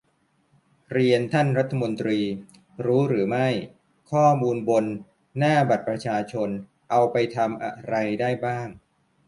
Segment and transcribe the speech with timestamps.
[0.93, 2.19] เรียนท่านรัฐมนตรี
[2.85, 3.47] รู้หรือไม่?
[4.11, 4.85] ข้อมูลบน
[5.37, 6.49] 'หน้าบัตรประชาชน'
[6.91, 8.67] เอาไปทำอะไรได้บ้าง